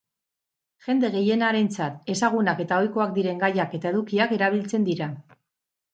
Jende 0.85 1.11
gehienarentzat 1.15 2.09
ezagunak 2.15 2.63
eta 2.67 2.81
ohikoak 2.85 3.15
diren 3.21 3.45
gaiak 3.47 3.79
eta 3.81 3.93
edukiak 3.93 4.35
erabiltzen 4.39 4.89
dira. 4.89 5.15